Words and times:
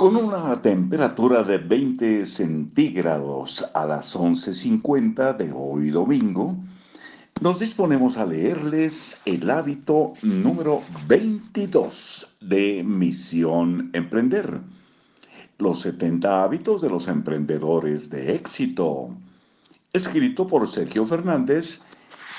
Con 0.00 0.16
una 0.16 0.62
temperatura 0.62 1.42
de 1.42 1.58
20 1.58 2.24
centígrados 2.24 3.66
a 3.74 3.84
las 3.84 4.16
11.50 4.16 5.36
de 5.36 5.52
hoy 5.54 5.90
domingo, 5.90 6.56
nos 7.42 7.58
disponemos 7.58 8.16
a 8.16 8.24
leerles 8.24 9.20
el 9.26 9.50
hábito 9.50 10.14
número 10.22 10.80
22 11.06 12.34
de 12.40 12.82
Misión 12.82 13.90
Emprender, 13.92 14.62
los 15.58 15.80
70 15.80 16.44
hábitos 16.44 16.80
de 16.80 16.88
los 16.88 17.06
emprendedores 17.06 18.08
de 18.08 18.34
éxito, 18.36 19.14
escrito 19.92 20.46
por 20.46 20.66
Sergio 20.66 21.04
Fernández 21.04 21.82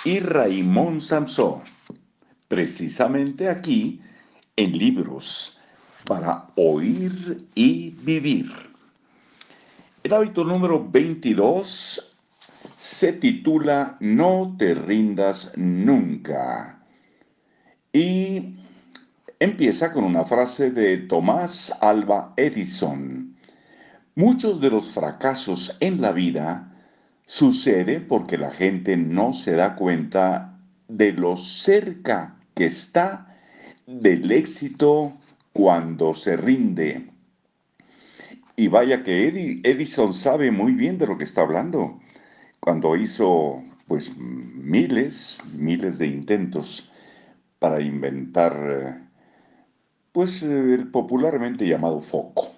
y 0.04 0.18
Raymond 0.18 1.00
Samson, 1.00 1.62
precisamente 2.48 3.50
aquí 3.50 4.02
en 4.56 4.76
Libros 4.76 5.61
para 6.06 6.48
oír 6.56 7.38
y 7.56 7.92
vivir. 8.02 8.52
El 10.04 10.14
hábito 10.14 10.44
número 10.44 10.88
22 10.90 12.16
se 12.76 13.14
titula 13.14 13.98
No 14.00 14.56
te 14.58 14.74
rindas 14.74 15.52
nunca. 15.56 16.84
Y 17.94 18.56
empieza 19.40 19.92
con 19.92 20.04
una 20.04 20.24
frase 20.24 20.72
de 20.72 20.98
Tomás 20.98 21.72
Alba 21.82 22.34
Edison. 22.38 23.36
Muchos 24.16 24.62
de 24.62 24.70
los 24.70 24.90
fracasos 24.90 25.76
en 25.80 26.02
la 26.02 26.12
vida 26.12 26.76
suceden 27.26 28.08
porque 28.08 28.38
la 28.38 28.52
gente 28.52 28.98
no 28.98 29.34
se 29.34 29.52
da 29.52 29.76
cuenta 29.76 30.58
de 30.88 31.14
lo 31.14 31.38
cerca 31.38 32.36
que 32.56 32.66
está 32.66 33.38
del 33.88 34.32
éxito 34.32 35.21
cuando 35.54 36.14
se 36.14 36.38
rinde. 36.38 37.10
Y 38.56 38.68
vaya 38.68 39.04
que 39.04 39.62
Edison 39.64 40.14
sabe 40.14 40.52
muy 40.52 40.74
bien 40.74 40.98
de 40.98 41.08
lo 41.08 41.18
que 41.18 41.24
está 41.24 41.42
hablando. 41.42 42.00
Cuando 42.60 42.96
hizo 42.96 43.64
pues 43.88 44.16
miles, 44.18 45.40
miles 45.54 45.98
de 45.98 46.08
intentos 46.08 46.92
para 47.60 47.82
inventar 47.82 49.02
pues 50.12 50.44
el 50.44 50.90
popularmente 50.90 51.68
llamado 51.68 52.02
foco. 52.02 52.52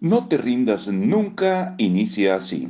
No 0.00 0.28
te 0.28 0.36
rindas 0.36 0.88
nunca, 0.88 1.74
inicia 1.78 2.36
así. 2.36 2.68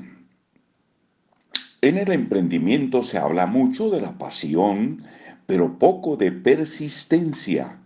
En 1.81 1.99
el 1.99 2.13
emprendimiento 2.13 3.03
se 3.03 3.19
habla 3.19 3.47
mucho 3.47 3.91
de 3.91 4.01
la 4.01 4.17
pasión, 4.17 5.03
pero 5.47 5.79
poco 5.79 6.17
de 6.17 6.33
persistencia. 6.33 7.79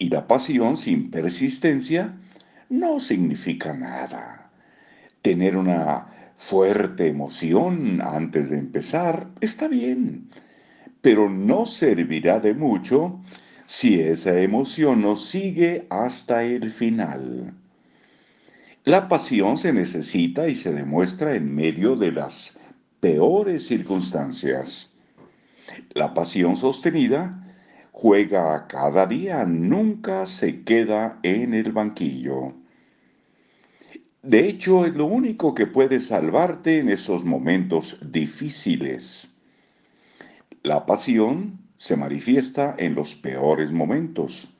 Y 0.00 0.08
la 0.08 0.26
pasión 0.26 0.78
sin 0.78 1.10
persistencia 1.10 2.14
no 2.70 3.00
significa 3.00 3.74
nada. 3.74 4.50
Tener 5.20 5.58
una 5.58 6.06
fuerte 6.36 7.08
emoción 7.08 8.00
antes 8.00 8.48
de 8.48 8.56
empezar 8.56 9.28
está 9.42 9.68
bien, 9.68 10.30
pero 11.02 11.28
no 11.28 11.66
servirá 11.66 12.40
de 12.40 12.54
mucho 12.54 13.20
si 13.66 14.00
esa 14.00 14.40
emoción 14.40 15.02
no 15.02 15.16
sigue 15.16 15.86
hasta 15.90 16.44
el 16.44 16.70
final. 16.70 17.52
La 18.84 19.06
pasión 19.06 19.58
se 19.58 19.70
necesita 19.74 20.48
y 20.48 20.54
se 20.54 20.72
demuestra 20.72 21.34
en 21.34 21.54
medio 21.54 21.94
de 21.94 22.12
las 22.12 22.58
peores 23.00 23.66
circunstancias. 23.66 24.94
La 25.92 26.14
pasión 26.14 26.56
sostenida 26.56 27.49
juega 27.92 28.66
cada 28.66 29.06
día, 29.06 29.44
nunca 29.44 30.26
se 30.26 30.62
queda 30.62 31.18
en 31.22 31.54
el 31.54 31.72
banquillo. 31.72 32.54
De 34.22 34.46
hecho, 34.46 34.84
es 34.84 34.94
lo 34.94 35.06
único 35.06 35.54
que 35.54 35.66
puede 35.66 36.00
salvarte 36.00 36.78
en 36.78 36.88
esos 36.88 37.24
momentos 37.24 37.98
difíciles. 38.02 39.34
La 40.62 40.84
pasión 40.84 41.58
se 41.76 41.96
manifiesta 41.96 42.74
en 42.78 42.94
los 42.94 43.14
peores 43.14 43.72
momentos, 43.72 44.50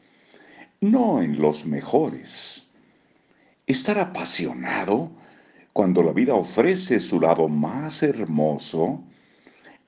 no 0.80 1.20
en 1.20 1.40
los 1.40 1.66
mejores. 1.66 2.66
Estar 3.66 3.98
apasionado 3.98 5.12
cuando 5.72 6.02
la 6.02 6.12
vida 6.12 6.34
ofrece 6.34 6.98
su 6.98 7.20
lado 7.20 7.48
más 7.48 8.02
hermoso 8.02 9.04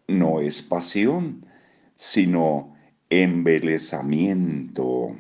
no 0.07 0.41
es 0.41 0.63
pasión, 0.63 1.47
sino 1.95 2.72
embelezamiento. 3.13 5.17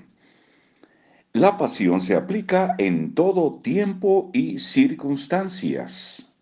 La 1.34 1.58
pasión 1.58 2.00
se 2.00 2.14
aplica 2.14 2.74
en 2.78 3.14
todo 3.14 3.60
tiempo 3.60 4.30
y 4.32 4.58
circunstancias. 4.58 6.32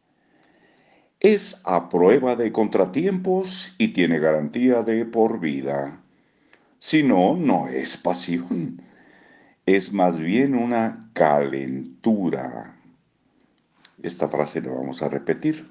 Es 1.18 1.60
a 1.64 1.88
prueba 1.88 2.36
de 2.36 2.52
contratiempos 2.52 3.74
y 3.78 3.88
tiene 3.88 4.20
garantía 4.20 4.82
de 4.82 5.04
por 5.04 5.40
vida. 5.40 6.00
Si 6.78 7.02
no, 7.02 7.36
no 7.36 7.68
es 7.68 7.96
pasión. 7.96 8.82
Es 9.66 9.92
más 9.92 10.18
bien 10.18 10.54
una 10.54 11.10
calentura. 11.12 12.76
Esta 14.02 14.28
frase 14.28 14.62
la 14.62 14.72
vamos 14.72 15.02
a 15.02 15.08
repetir 15.08 15.68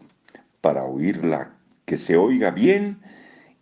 para 0.61 0.83
oírla, 0.83 1.51
que 1.85 1.97
se 1.97 2.15
oiga 2.15 2.51
bien 2.51 2.99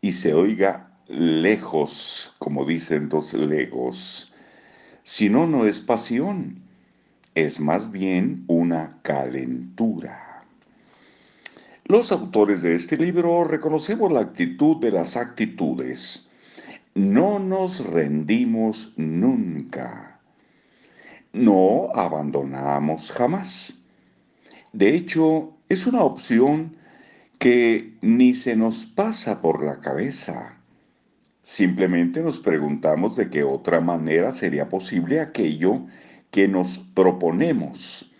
y 0.01 0.13
se 0.13 0.33
oiga 0.33 0.86
lejos, 1.09 2.35
como 2.39 2.65
dicen 2.65 3.09
dos 3.09 3.33
legos. 3.33 4.33
Si 5.03 5.29
no, 5.29 5.47
no 5.47 5.65
es 5.65 5.81
pasión, 5.81 6.61
es 7.35 7.59
más 7.59 7.91
bien 7.91 8.43
una 8.47 8.99
calentura. 9.03 10.43
Los 11.85 12.11
autores 12.11 12.61
de 12.61 12.75
este 12.75 12.97
libro 12.97 13.45
reconocemos 13.45 14.11
la 14.11 14.19
actitud 14.19 14.77
de 14.77 14.91
las 14.91 15.15
actitudes. 15.15 16.27
No 16.95 17.39
nos 17.39 17.85
rendimos 17.85 18.91
nunca. 18.97 20.19
No 21.31 21.91
abandonamos 21.93 23.11
jamás. 23.11 23.77
De 24.73 24.95
hecho, 24.95 25.53
es 25.69 25.87
una 25.87 26.03
opción 26.03 26.75
que 27.39 27.93
ni 28.01 28.33
se 28.33 28.55
nos 28.55 28.85
pasa 28.85 29.41
por 29.41 29.63
la 29.63 29.79
cabeza. 29.79 30.56
Simplemente 31.47 32.19
nos 32.19 32.39
preguntamos 32.39 33.15
de 33.15 33.29
qué 33.29 33.41
otra 33.41 33.79
manera 33.79 34.33
sería 34.33 34.67
posible 34.67 35.21
aquello 35.21 35.85
que 36.29 36.45
nos 36.45 36.77
proponemos. 36.77 38.11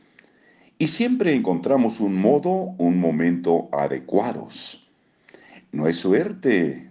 Y 0.79 0.87
siempre 0.87 1.35
encontramos 1.35 1.99
un 1.99 2.15
modo, 2.15 2.53
un 2.77 3.01
momento 3.01 3.67
adecuados. 3.73 4.87
No 5.73 5.89
es 5.89 5.97
suerte, 5.97 6.89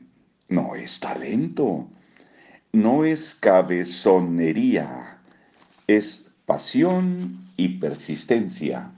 no 0.51 0.75
es 0.75 1.01
talento, 1.01 1.89
no 2.71 3.07
es 3.07 3.35
cabezonería, 3.35 5.17
es 5.87 6.31
pasión 6.45 7.47
y 7.57 7.79
persistencia. 7.79 8.91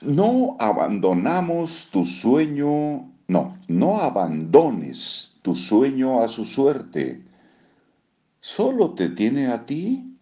No 0.00 0.56
abandonamos 0.60 1.88
tu 1.90 2.04
sueño, 2.04 3.10
no, 3.26 3.58
no 3.66 4.00
abandones 4.00 5.29
tu 5.42 5.54
sueño 5.54 6.22
a 6.22 6.28
su 6.28 6.44
suerte. 6.44 7.22
Solo 8.40 8.94
te 8.94 9.08
tiene 9.08 9.48
a 9.48 9.66
ti. 9.66 10.16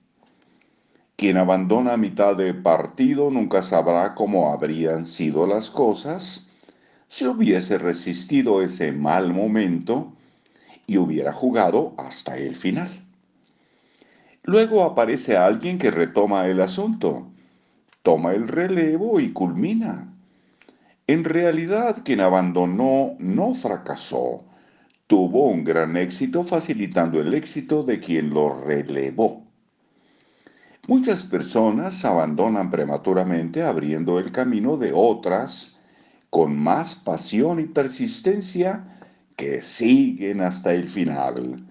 Quien 1.16 1.36
abandona 1.36 1.94
a 1.94 1.96
mitad 1.96 2.36
de 2.36 2.54
partido 2.54 3.30
nunca 3.30 3.62
sabrá 3.62 4.14
cómo 4.14 4.52
habrían 4.52 5.04
sido 5.04 5.46
las 5.46 5.70
cosas 5.70 6.46
si 7.08 7.26
hubiese 7.26 7.78
resistido 7.78 8.62
ese 8.62 8.92
mal 8.92 9.32
momento 9.32 10.12
y 10.86 10.98
hubiera 10.98 11.32
jugado 11.32 11.94
hasta 11.96 12.36
el 12.36 12.54
final. 12.54 12.90
Luego 14.43 14.84
aparece 14.84 15.37
alguien 15.37 15.78
que 15.78 15.90
retoma 15.90 16.46
el 16.46 16.60
asunto, 16.60 17.26
toma 18.02 18.32
el 18.32 18.46
relevo 18.46 19.20
y 19.20 19.32
culmina. 19.32 20.14
En 21.06 21.25
realidad 21.25 22.02
quien 22.04 22.20
abandonó 22.20 23.14
no 23.19 23.54
fracasó, 23.54 24.44
tuvo 25.08 25.49
un 25.49 25.64
gran 25.64 25.96
éxito 25.96 26.44
facilitando 26.44 27.20
el 27.20 27.32
éxito 27.34 27.82
de 27.82 27.99
quien 27.99 28.31
lo 28.31 28.60
relevó. 28.62 29.43
Muchas 30.87 31.25
personas 31.25 32.05
abandonan 32.05 32.70
prematuramente 32.70 33.62
abriendo 33.62 34.19
el 34.19 34.31
camino 34.31 34.76
de 34.76 34.93
otras 34.94 35.78
con 36.31 36.56
más 36.56 36.94
pasión 36.94 37.58
y 37.58 37.64
persistencia 37.64 39.00
que 39.34 39.62
siguen 39.62 40.43
hasta 40.43 40.75
el 40.75 40.88
final. 40.90 41.64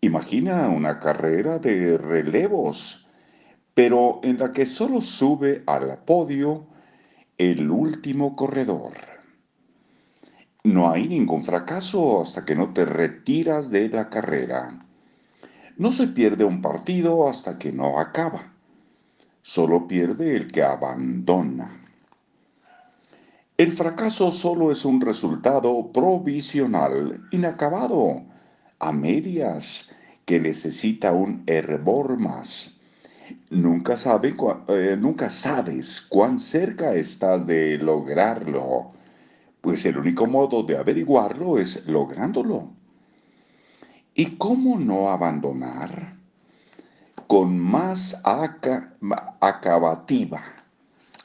Imagina 0.00 0.68
una 0.68 0.98
carrera 0.98 1.58
de 1.58 1.98
relevos, 1.98 3.06
pero 3.74 4.20
en 4.24 4.38
la 4.38 4.50
que 4.50 4.66
solo 4.66 5.00
sube 5.00 5.62
al 5.66 5.98
podio 6.04 6.66
el 7.38 7.70
último 7.70 8.34
corredor. 8.34 9.09
No 10.62 10.90
hay 10.90 11.08
ningún 11.08 11.42
fracaso 11.42 12.20
hasta 12.20 12.44
que 12.44 12.54
no 12.54 12.74
te 12.74 12.84
retiras 12.84 13.70
de 13.70 13.88
la 13.88 14.10
carrera. 14.10 14.84
No 15.78 15.90
se 15.90 16.06
pierde 16.08 16.44
un 16.44 16.60
partido 16.60 17.26
hasta 17.28 17.58
que 17.58 17.72
no 17.72 17.98
acaba. 17.98 18.52
Solo 19.40 19.88
pierde 19.88 20.36
el 20.36 20.52
que 20.52 20.62
abandona. 20.62 21.80
El 23.56 23.72
fracaso 23.72 24.32
solo 24.32 24.70
es 24.70 24.84
un 24.84 25.00
resultado 25.00 25.90
provisional, 25.92 27.26
inacabado, 27.30 28.22
a 28.78 28.92
medias, 28.92 29.90
que 30.26 30.40
necesita 30.40 31.12
un 31.12 31.42
hervor 31.46 32.18
más. 32.18 32.76
Nunca, 33.48 33.94
eh, 34.68 34.96
nunca 34.98 35.30
sabes 35.30 36.02
cuán 36.02 36.38
cerca 36.38 36.94
estás 36.94 37.46
de 37.46 37.78
lograrlo, 37.78 38.92
pues 39.60 39.84
el 39.84 39.98
único 39.98 40.26
modo 40.26 40.62
de 40.62 40.76
averiguarlo 40.76 41.58
es 41.58 41.86
lográndolo. 41.86 42.70
¿Y 44.14 44.36
cómo 44.36 44.78
no 44.78 45.10
abandonar? 45.10 46.16
Con 47.26 47.58
más 47.58 48.20
acabativa 49.40 50.42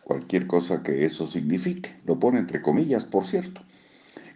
cualquier 0.03 0.47
cosa 0.47 0.83
que 0.83 1.03
eso 1.03 1.27
signifique. 1.27 1.95
Lo 2.05 2.19
pone 2.19 2.39
entre 2.39 2.61
comillas, 2.61 3.05
por 3.05 3.25
cierto. 3.25 3.61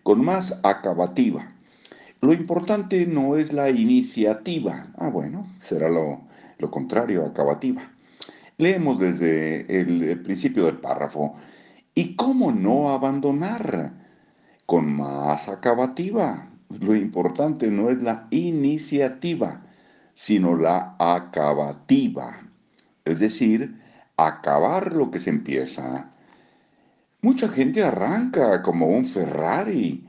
Con 0.04 0.25
más 0.25 0.60
acabativa. 0.63 1.54
Lo 2.22 2.34
importante 2.34 3.06
no 3.06 3.38
es 3.38 3.54
la 3.54 3.69
iniciativa. 3.69 4.88
Ah, 4.98 5.10
bueno, 5.10 5.48
será 5.62 5.88
lo, 5.88 6.22
lo 6.57 6.72
contrario, 6.72 7.25
acabativa. 7.25 7.92
Leemos 8.57 9.00
desde 9.00 9.80
el 9.80 10.19
principio 10.22 10.66
del 10.66 10.80
párrafo. 10.80 11.38
¿Y 11.95 12.15
cómo 12.15 12.51
no 12.51 12.91
abandonar? 12.91 13.94
Con 14.65 14.94
más 14.94 15.50
acabativa. 15.50 16.50
Lo 16.69 16.95
importante 16.95 17.71
no 17.71 17.89
es 17.89 18.01
la 18.01 18.27
iniciativa, 18.30 19.63
sino 20.13 20.56
la 20.56 20.95
acabativa. 21.00 22.41
Es 23.06 23.19
decir, 23.19 23.80
acabar 24.18 24.94
lo 24.94 25.09
que 25.09 25.19
se 25.19 25.31
empieza. 25.31 26.12
Mucha 27.21 27.50
gente 27.50 27.83
arranca 27.83 28.62
como 28.62 28.88
un 28.88 29.06
Ferrari 29.06 30.06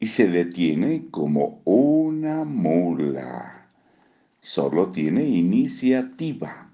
y 0.00 0.06
se 0.06 0.28
detiene 0.28 1.08
como 1.10 1.60
una 1.64 2.44
mula. 2.44 3.68
Solo 4.40 4.90
tiene 4.90 5.24
iniciativa. 5.24 6.70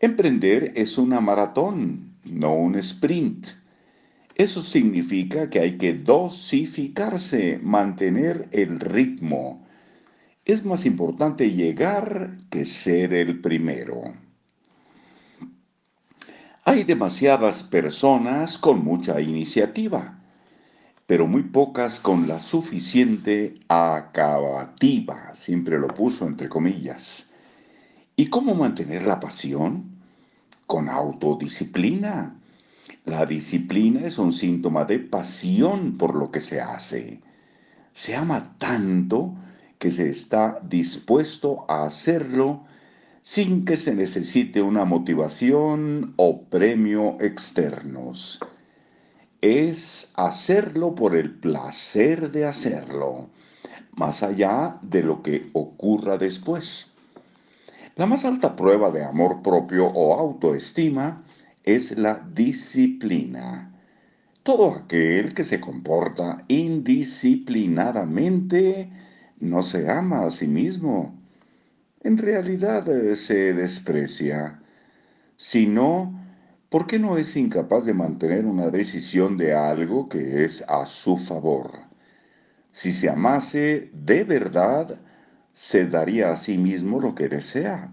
Emprender 0.00 0.72
es 0.74 0.98
una 0.98 1.20
maratón, 1.20 2.11
no 2.32 2.54
un 2.54 2.76
sprint. 2.76 3.48
Eso 4.34 4.62
significa 4.62 5.50
que 5.50 5.60
hay 5.60 5.76
que 5.76 5.92
dosificarse, 5.92 7.58
mantener 7.62 8.48
el 8.50 8.80
ritmo. 8.80 9.66
Es 10.44 10.64
más 10.64 10.86
importante 10.86 11.52
llegar 11.52 12.38
que 12.50 12.64
ser 12.64 13.12
el 13.12 13.40
primero. 13.40 14.02
Hay 16.64 16.84
demasiadas 16.84 17.62
personas 17.62 18.56
con 18.56 18.84
mucha 18.84 19.20
iniciativa, 19.20 20.18
pero 21.06 21.26
muy 21.26 21.42
pocas 21.42 21.98
con 21.98 22.26
la 22.26 22.40
suficiente 22.40 23.54
acabativa, 23.68 25.34
siempre 25.34 25.78
lo 25.78 25.88
puso 25.88 26.26
entre 26.26 26.48
comillas. 26.48 27.30
¿Y 28.16 28.26
cómo 28.30 28.54
mantener 28.54 29.02
la 29.04 29.20
pasión? 29.20 29.91
Con 30.72 30.88
autodisciplina. 30.88 32.34
La 33.04 33.26
disciplina 33.26 34.06
es 34.06 34.16
un 34.16 34.32
síntoma 34.32 34.86
de 34.86 35.00
pasión 35.00 35.98
por 35.98 36.14
lo 36.14 36.30
que 36.30 36.40
se 36.40 36.62
hace. 36.62 37.20
Se 37.92 38.16
ama 38.16 38.56
tanto 38.56 39.34
que 39.78 39.90
se 39.90 40.08
está 40.08 40.60
dispuesto 40.66 41.66
a 41.68 41.84
hacerlo 41.84 42.64
sin 43.20 43.66
que 43.66 43.76
se 43.76 43.94
necesite 43.94 44.62
una 44.62 44.86
motivación 44.86 46.14
o 46.16 46.44
premio 46.44 47.20
externos. 47.20 48.40
Es 49.42 50.10
hacerlo 50.14 50.94
por 50.94 51.14
el 51.14 51.34
placer 51.34 52.32
de 52.32 52.46
hacerlo, 52.46 53.28
más 53.94 54.22
allá 54.22 54.78
de 54.80 55.02
lo 55.02 55.22
que 55.22 55.50
ocurra 55.52 56.16
después. 56.16 56.91
La 57.96 58.06
más 58.06 58.24
alta 58.24 58.56
prueba 58.56 58.90
de 58.90 59.04
amor 59.04 59.42
propio 59.42 59.86
o 59.86 60.18
autoestima 60.18 61.22
es 61.62 61.98
la 61.98 62.26
disciplina. 62.34 63.70
Todo 64.42 64.74
aquel 64.74 65.34
que 65.34 65.44
se 65.44 65.60
comporta 65.60 66.42
indisciplinadamente 66.48 68.90
no 69.40 69.62
se 69.62 69.90
ama 69.90 70.24
a 70.24 70.30
sí 70.30 70.48
mismo 70.48 71.22
en 72.04 72.18
realidad 72.18 72.88
eh, 72.88 73.14
se 73.14 73.54
desprecia, 73.54 74.60
sino 75.36 76.20
¿por 76.68 76.86
qué 76.86 76.98
no 76.98 77.16
es 77.16 77.36
incapaz 77.36 77.84
de 77.84 77.94
mantener 77.94 78.44
una 78.44 78.70
decisión 78.70 79.36
de 79.36 79.54
algo 79.54 80.08
que 80.08 80.44
es 80.44 80.64
a 80.68 80.84
su 80.84 81.16
favor? 81.16 81.70
Si 82.70 82.92
se 82.92 83.08
amase 83.08 83.90
de 83.92 84.24
verdad, 84.24 84.98
se 85.52 85.86
daría 85.86 86.32
a 86.32 86.36
sí 86.36 86.58
mismo 86.58 87.00
lo 87.00 87.14
que 87.14 87.28
desea. 87.28 87.92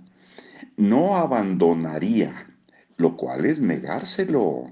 No 0.78 1.16
abandonaría, 1.18 2.48
lo 2.98 3.18
cual 3.18 3.46
es 3.46 3.62
negárselo. 3.62 4.72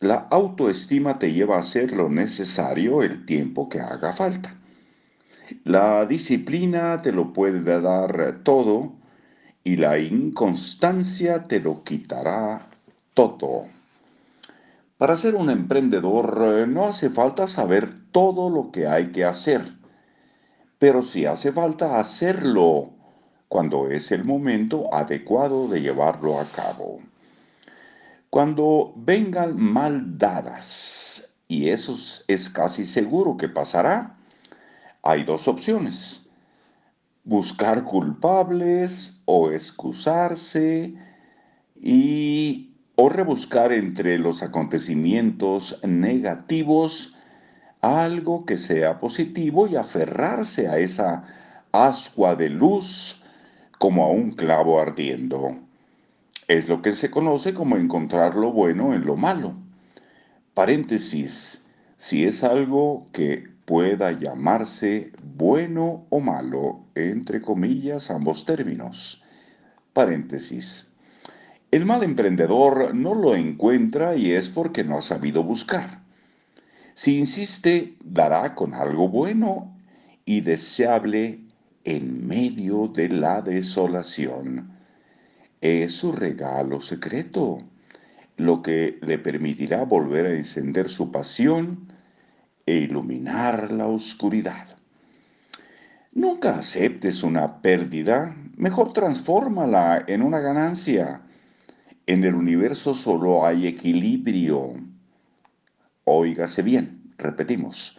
La 0.00 0.16
autoestima 0.30 1.18
te 1.18 1.32
lleva 1.32 1.56
a 1.56 1.60
hacer 1.60 1.92
lo 1.92 2.08
necesario 2.08 3.02
el 3.02 3.24
tiempo 3.24 3.68
que 3.68 3.80
haga 3.80 4.12
falta. 4.12 4.54
La 5.64 6.04
disciplina 6.06 7.00
te 7.02 7.12
lo 7.12 7.32
puede 7.32 7.62
dar 7.80 8.40
todo 8.42 8.92
y 9.62 9.76
la 9.76 9.98
inconstancia 9.98 11.44
te 11.44 11.60
lo 11.60 11.82
quitará 11.82 12.68
todo. 13.14 13.66
Para 14.98 15.16
ser 15.16 15.34
un 15.34 15.50
emprendedor 15.50 16.38
eh, 16.42 16.66
no 16.66 16.84
hace 16.84 17.10
falta 17.10 17.46
saber 17.46 17.90
todo 18.12 18.50
lo 18.50 18.70
que 18.70 18.86
hay 18.86 19.10
que 19.10 19.24
hacer, 19.24 19.62
pero 20.84 21.00
sí 21.00 21.24
hace 21.24 21.50
falta 21.50 21.98
hacerlo 21.98 22.90
cuando 23.48 23.88
es 23.88 24.12
el 24.12 24.22
momento 24.22 24.92
adecuado 24.92 25.66
de 25.66 25.80
llevarlo 25.80 26.38
a 26.38 26.44
cabo. 26.44 27.00
Cuando 28.28 28.92
vengan 28.94 29.56
mal 29.56 30.18
dadas, 30.18 31.26
y 31.48 31.70
eso 31.70 31.96
es 32.28 32.50
casi 32.50 32.84
seguro 32.84 33.38
que 33.38 33.48
pasará, 33.48 34.14
hay 35.02 35.24
dos 35.24 35.48
opciones. 35.48 36.26
Buscar 37.24 37.84
culpables 37.84 39.22
o 39.24 39.52
excusarse 39.52 40.92
y 41.80 42.74
o 42.94 43.08
rebuscar 43.08 43.72
entre 43.72 44.18
los 44.18 44.42
acontecimientos 44.42 45.80
negativos 45.82 47.13
algo 47.84 48.46
que 48.46 48.56
sea 48.56 48.98
positivo 48.98 49.66
y 49.66 49.76
aferrarse 49.76 50.68
a 50.68 50.78
esa 50.78 51.24
ascua 51.70 52.34
de 52.34 52.48
luz 52.48 53.22
como 53.78 54.04
a 54.04 54.10
un 54.10 54.32
clavo 54.32 54.80
ardiendo. 54.80 55.58
Es 56.48 56.68
lo 56.68 56.80
que 56.80 56.92
se 56.92 57.10
conoce 57.10 57.52
como 57.52 57.76
encontrar 57.76 58.36
lo 58.36 58.52
bueno 58.52 58.94
en 58.94 59.04
lo 59.04 59.16
malo. 59.16 59.54
Paréntesis, 60.54 61.62
si 61.96 62.24
es 62.24 62.42
algo 62.42 63.08
que 63.12 63.48
pueda 63.64 64.12
llamarse 64.12 65.12
bueno 65.36 66.06
o 66.10 66.20
malo, 66.20 66.84
entre 66.94 67.42
comillas, 67.42 68.10
ambos 68.10 68.46
términos. 68.46 69.22
Paréntesis. 69.92 70.88
El 71.70 71.84
mal 71.86 72.02
emprendedor 72.02 72.94
no 72.94 73.14
lo 73.14 73.34
encuentra 73.34 74.16
y 74.16 74.32
es 74.32 74.48
porque 74.48 74.84
no 74.84 74.98
ha 74.98 75.02
sabido 75.02 75.42
buscar. 75.42 76.03
Si 76.94 77.18
insiste, 77.18 77.96
dará 78.04 78.54
con 78.54 78.72
algo 78.72 79.08
bueno 79.08 79.76
y 80.24 80.42
deseable 80.42 81.40
en 81.82 82.26
medio 82.26 82.86
de 82.86 83.08
la 83.08 83.42
desolación. 83.42 84.70
Es 85.60 85.94
su 85.94 86.12
regalo 86.12 86.80
secreto, 86.80 87.62
lo 88.36 88.62
que 88.62 88.98
le 89.02 89.18
permitirá 89.18 89.84
volver 89.84 90.26
a 90.26 90.34
encender 90.34 90.88
su 90.88 91.10
pasión 91.10 91.92
e 92.64 92.76
iluminar 92.76 93.72
la 93.72 93.86
oscuridad. 93.86 94.76
Nunca 96.12 96.58
aceptes 96.58 97.24
una 97.24 97.60
pérdida, 97.60 98.36
mejor 98.56 98.92
transfórmala 98.92 100.04
en 100.06 100.22
una 100.22 100.38
ganancia. 100.38 101.22
En 102.06 102.22
el 102.22 102.36
universo 102.36 102.94
solo 102.94 103.44
hay 103.44 103.66
equilibrio. 103.66 104.93
Óigase 106.04 106.62
bien, 106.62 107.02
repetimos, 107.16 107.98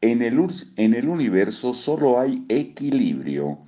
en 0.00 0.22
el, 0.22 0.38
en 0.76 0.94
el 0.94 1.08
universo 1.08 1.72
solo 1.72 2.20
hay 2.20 2.44
equilibrio. 2.48 3.58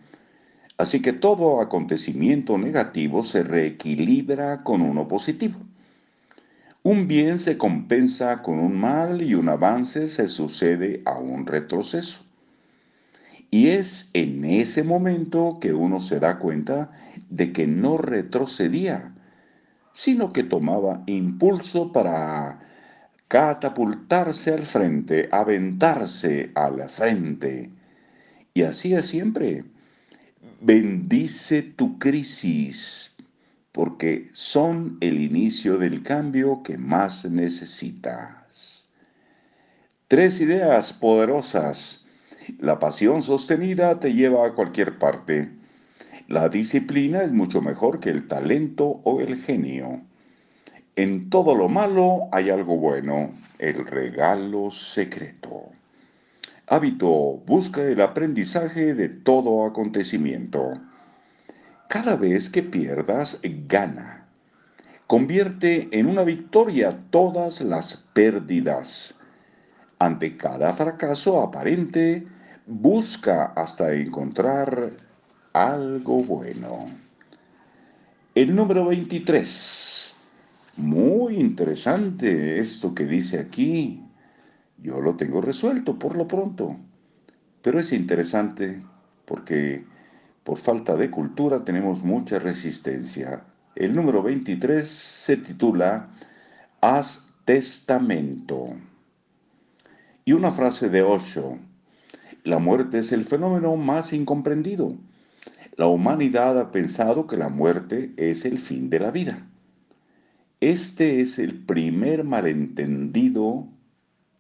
Así 0.76 1.00
que 1.00 1.12
todo 1.12 1.60
acontecimiento 1.60 2.58
negativo 2.58 3.22
se 3.22 3.42
reequilibra 3.42 4.62
con 4.62 4.82
uno 4.82 5.08
positivo. 5.08 5.58
Un 6.82 7.08
bien 7.08 7.38
se 7.38 7.56
compensa 7.56 8.42
con 8.42 8.58
un 8.58 8.76
mal 8.76 9.22
y 9.22 9.34
un 9.34 9.48
avance 9.48 10.08
se 10.08 10.28
sucede 10.28 11.02
a 11.04 11.18
un 11.18 11.46
retroceso. 11.46 12.22
Y 13.50 13.68
es 13.68 14.10
en 14.12 14.44
ese 14.44 14.82
momento 14.82 15.58
que 15.60 15.72
uno 15.72 16.00
se 16.00 16.20
da 16.20 16.38
cuenta 16.38 16.90
de 17.30 17.52
que 17.52 17.66
no 17.66 17.96
retrocedía, 17.96 19.14
sino 19.92 20.32
que 20.32 20.42
tomaba 20.42 21.02
impulso 21.06 21.92
para 21.92 22.60
catapultarse 23.28 24.52
al 24.52 24.64
frente, 24.64 25.28
aventarse 25.32 26.50
al 26.54 26.88
frente. 26.88 27.70
Y 28.54 28.62
así 28.62 28.94
es 28.94 29.06
siempre. 29.06 29.64
Bendice 30.60 31.62
tu 31.62 31.98
crisis, 31.98 33.14
porque 33.72 34.30
son 34.32 34.96
el 35.00 35.20
inicio 35.20 35.76
del 35.78 36.02
cambio 36.02 36.62
que 36.62 36.78
más 36.78 37.24
necesitas. 37.24 38.86
Tres 40.08 40.40
ideas 40.40 40.92
poderosas. 40.92 42.06
La 42.60 42.78
pasión 42.78 43.22
sostenida 43.22 43.98
te 43.98 44.14
lleva 44.14 44.46
a 44.46 44.52
cualquier 44.54 44.98
parte. 44.98 45.50
La 46.28 46.48
disciplina 46.48 47.22
es 47.22 47.32
mucho 47.32 47.60
mejor 47.60 47.98
que 47.98 48.10
el 48.10 48.28
talento 48.28 49.00
o 49.02 49.20
el 49.20 49.42
genio. 49.42 50.02
En 50.96 51.28
todo 51.28 51.54
lo 51.54 51.68
malo 51.68 52.28
hay 52.32 52.48
algo 52.48 52.78
bueno, 52.78 53.34
el 53.58 53.86
regalo 53.86 54.70
secreto. 54.70 55.64
Hábito, 56.68 57.42
busca 57.46 57.82
el 57.82 58.00
aprendizaje 58.00 58.94
de 58.94 59.10
todo 59.10 59.66
acontecimiento. 59.66 60.80
Cada 61.90 62.16
vez 62.16 62.48
que 62.48 62.62
pierdas, 62.62 63.38
gana. 63.68 64.26
Convierte 65.06 65.90
en 65.92 66.06
una 66.06 66.24
victoria 66.24 66.98
todas 67.10 67.60
las 67.60 67.94
pérdidas. 68.14 69.14
Ante 69.98 70.38
cada 70.38 70.72
fracaso 70.72 71.42
aparente, 71.42 72.26
busca 72.66 73.52
hasta 73.54 73.92
encontrar 73.92 74.92
algo 75.52 76.24
bueno. 76.24 76.88
El 78.34 78.56
número 78.56 78.86
23. 78.86 80.15
Muy 80.76 81.38
interesante 81.40 82.58
esto 82.58 82.94
que 82.94 83.06
dice 83.06 83.38
aquí. 83.38 84.02
Yo 84.76 85.00
lo 85.00 85.16
tengo 85.16 85.40
resuelto 85.40 85.98
por 85.98 86.18
lo 86.18 86.28
pronto. 86.28 86.76
Pero 87.62 87.80
es 87.80 87.94
interesante 87.94 88.82
porque 89.24 89.86
por 90.44 90.58
falta 90.58 90.94
de 90.94 91.10
cultura 91.10 91.64
tenemos 91.64 92.02
mucha 92.02 92.38
resistencia. 92.38 93.44
El 93.74 93.96
número 93.96 94.22
23 94.22 94.86
se 94.86 95.38
titula 95.38 96.10
Haz 96.82 97.22
testamento. 97.46 98.76
Y 100.26 100.32
una 100.32 100.50
frase 100.50 100.90
de 100.90 101.00
Osho. 101.00 101.58
La 102.44 102.58
muerte 102.58 102.98
es 102.98 103.12
el 103.12 103.24
fenómeno 103.24 103.76
más 103.76 104.12
incomprendido. 104.12 104.94
La 105.76 105.86
humanidad 105.86 106.60
ha 106.60 106.70
pensado 106.70 107.26
que 107.26 107.38
la 107.38 107.48
muerte 107.48 108.12
es 108.18 108.44
el 108.44 108.58
fin 108.58 108.90
de 108.90 109.00
la 109.00 109.10
vida. 109.10 109.46
Este 110.66 111.20
es 111.20 111.38
el 111.38 111.54
primer 111.54 112.24
malentendido 112.24 113.68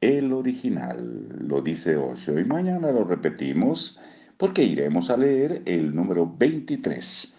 el 0.00 0.32
original, 0.32 1.28
lo 1.38 1.62
dice 1.62 1.94
Osho. 1.96 2.36
Y 2.40 2.44
mañana 2.44 2.90
lo 2.90 3.04
repetimos 3.04 4.00
porque 4.36 4.64
iremos 4.64 5.08
a 5.10 5.16
leer 5.16 5.62
el 5.66 5.94
número 5.94 6.28
23. 6.36 7.32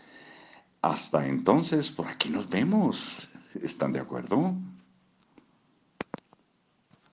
Hasta 0.81 1.27
entonces, 1.27 1.91
por 1.91 2.07
aquí 2.07 2.29
nos 2.29 2.49
vemos. 2.49 3.27
¿Están 3.61 3.91
de 3.91 3.99
acuerdo? 3.99 4.55